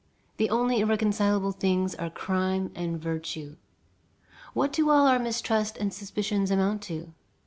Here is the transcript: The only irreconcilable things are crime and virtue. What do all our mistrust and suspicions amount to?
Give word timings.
The 0.37 0.49
only 0.49 0.79
irreconcilable 0.79 1.51
things 1.51 1.93
are 1.93 2.09
crime 2.09 2.71
and 2.73 2.99
virtue. 2.99 3.57
What 4.55 4.73
do 4.73 4.89
all 4.89 5.05
our 5.05 5.19
mistrust 5.19 5.77
and 5.77 5.93
suspicions 5.93 6.49
amount 6.49 6.81
to? 6.89 7.13